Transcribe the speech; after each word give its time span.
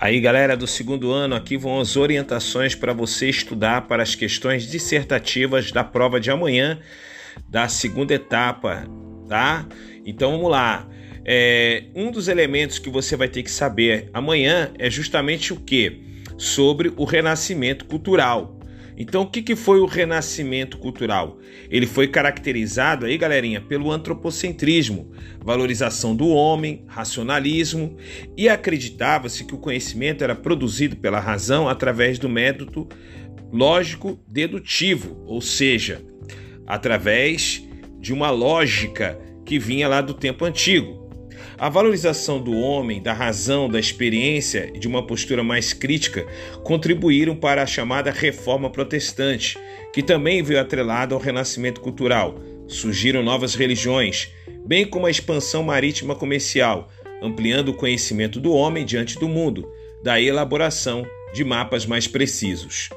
Aí, 0.00 0.20
galera 0.20 0.56
do 0.56 0.64
segundo 0.64 1.10
ano, 1.10 1.34
aqui 1.34 1.56
vão 1.56 1.80
as 1.80 1.96
orientações 1.96 2.72
para 2.72 2.92
você 2.92 3.28
estudar 3.28 3.88
para 3.88 4.00
as 4.00 4.14
questões 4.14 4.70
dissertativas 4.70 5.72
da 5.72 5.82
prova 5.82 6.20
de 6.20 6.30
amanhã, 6.30 6.78
da 7.48 7.66
segunda 7.66 8.14
etapa, 8.14 8.84
tá? 9.28 9.66
Então 10.06 10.30
vamos 10.30 10.52
lá. 10.52 10.88
É, 11.24 11.86
um 11.96 12.12
dos 12.12 12.28
elementos 12.28 12.78
que 12.78 12.88
você 12.88 13.16
vai 13.16 13.26
ter 13.26 13.42
que 13.42 13.50
saber 13.50 14.08
amanhã 14.14 14.70
é 14.78 14.88
justamente 14.88 15.52
o 15.52 15.56
que? 15.56 16.22
Sobre 16.38 16.92
o 16.96 17.02
renascimento 17.02 17.84
cultural. 17.84 18.57
Então, 19.00 19.22
o 19.22 19.26
que, 19.30 19.40
que 19.40 19.54
foi 19.54 19.78
o 19.78 19.86
renascimento 19.86 20.76
cultural? 20.76 21.38
Ele 21.70 21.86
foi 21.86 22.08
caracterizado 22.08 23.06
aí, 23.06 23.16
galerinha, 23.16 23.60
pelo 23.60 23.92
antropocentrismo, 23.92 25.12
valorização 25.40 26.16
do 26.16 26.26
homem, 26.26 26.84
racionalismo, 26.88 27.96
e 28.36 28.48
acreditava-se 28.48 29.44
que 29.44 29.54
o 29.54 29.58
conhecimento 29.58 30.24
era 30.24 30.34
produzido 30.34 30.96
pela 30.96 31.20
razão 31.20 31.68
através 31.68 32.18
do 32.18 32.28
método 32.28 32.88
lógico 33.52 34.18
dedutivo, 34.26 35.22
ou 35.26 35.40
seja, 35.40 36.04
através 36.66 37.64
de 38.00 38.12
uma 38.12 38.30
lógica 38.30 39.16
que 39.46 39.60
vinha 39.60 39.86
lá 39.86 40.00
do 40.00 40.12
tempo 40.12 40.44
antigo. 40.44 41.07
A 41.56 41.68
valorização 41.68 42.40
do 42.40 42.52
homem, 42.56 43.02
da 43.02 43.12
razão, 43.12 43.68
da 43.68 43.80
experiência 43.80 44.70
e 44.74 44.78
de 44.78 44.86
uma 44.86 45.06
postura 45.06 45.42
mais 45.42 45.72
crítica 45.72 46.26
contribuíram 46.62 47.34
para 47.34 47.62
a 47.62 47.66
chamada 47.66 48.10
Reforma 48.10 48.70
Protestante, 48.70 49.58
que 49.92 50.02
também 50.02 50.42
veio 50.42 50.60
atrelada 50.60 51.14
ao 51.14 51.20
renascimento 51.20 51.80
cultural. 51.80 52.40
Surgiram 52.66 53.22
novas 53.22 53.54
religiões, 53.54 54.30
bem 54.66 54.86
como 54.86 55.06
a 55.06 55.10
expansão 55.10 55.62
marítima 55.62 56.14
comercial, 56.14 56.90
ampliando 57.22 57.70
o 57.70 57.74
conhecimento 57.74 58.38
do 58.40 58.52
homem 58.52 58.84
diante 58.84 59.18
do 59.18 59.28
mundo, 59.28 59.68
da 60.02 60.20
elaboração 60.20 61.06
de 61.32 61.44
mapas 61.44 61.84
mais 61.84 62.06
precisos. 62.06 62.88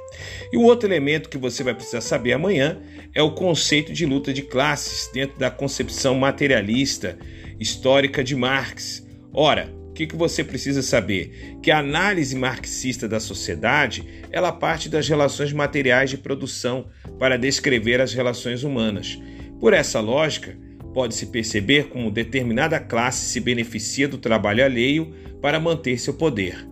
E 0.52 0.58
o 0.58 0.62
outro 0.62 0.88
elemento 0.88 1.30
que 1.30 1.38
você 1.38 1.64
vai 1.64 1.74
precisar 1.74 2.02
saber 2.02 2.34
amanhã 2.34 2.80
é 3.14 3.22
o 3.22 3.32
conceito 3.32 3.92
de 3.92 4.06
luta 4.06 4.34
de 4.34 4.42
classes 4.42 5.10
dentro 5.14 5.38
da 5.38 5.52
concepção 5.52 6.16
materialista 6.16 7.18
histórica 7.62 8.24
de 8.24 8.36
Marx. 8.36 9.08
Ora, 9.32 9.72
o 9.92 9.94
que, 9.94 10.08
que 10.08 10.16
você 10.16 10.44
precisa 10.44 10.82
saber? 10.82 11.58
Que 11.62 11.70
a 11.70 11.78
análise 11.78 12.36
marxista 12.36 13.08
da 13.08 13.20
sociedade 13.20 14.04
ela 14.32 14.52
parte 14.52 14.90
das 14.90 15.08
relações 15.08 15.54
materiais 15.54 16.10
de 16.10 16.18
produção 16.18 16.88
para 17.20 17.38
descrever 17.38 18.02
as 18.02 18.14
relações 18.14 18.64
humanas. 18.64 19.22
Por 19.60 19.74
essa 19.74 20.00
lógica, 20.00 20.58
pode-se 20.92 21.28
perceber 21.28 21.90
como 21.90 22.10
determinada 22.10 22.80
classe 22.80 23.28
se 23.28 23.40
beneficia 23.40 24.08
do 24.08 24.18
trabalho 24.18 24.66
alheio 24.66 25.14
para 25.40 25.60
manter 25.60 26.00
seu 26.00 26.16
poder. 26.16 26.68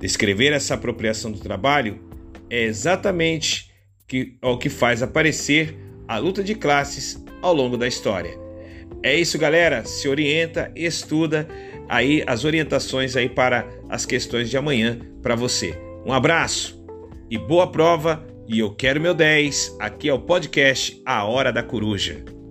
Descrever 0.00 0.52
essa 0.52 0.74
apropriação 0.74 1.30
do 1.30 1.38
trabalho 1.38 2.00
é 2.50 2.64
exatamente 2.64 3.70
o 4.42 4.58
que 4.58 4.68
faz 4.68 5.00
aparecer 5.00 5.76
a 6.08 6.18
luta 6.18 6.42
de 6.42 6.56
classes 6.56 7.22
ao 7.40 7.54
longo 7.54 7.76
da 7.76 7.86
história. 7.86 8.41
É 9.02 9.14
isso, 9.14 9.38
galera. 9.38 9.84
Se 9.84 10.08
orienta, 10.08 10.72
estuda 10.74 11.46
aí 11.88 12.22
as 12.26 12.44
orientações 12.44 13.16
aí 13.16 13.28
para 13.28 13.68
as 13.88 14.06
questões 14.06 14.50
de 14.50 14.56
amanhã 14.56 14.98
para 15.22 15.34
você. 15.34 15.78
Um 16.04 16.12
abraço 16.12 16.82
e 17.30 17.38
boa 17.38 17.70
prova. 17.70 18.26
E 18.48 18.58
eu 18.58 18.74
quero 18.74 19.00
meu 19.00 19.14
10. 19.14 19.76
Aqui 19.80 20.08
é 20.08 20.14
o 20.14 20.18
podcast 20.18 21.00
A 21.06 21.24
Hora 21.24 21.52
da 21.52 21.62
Coruja. 21.62 22.41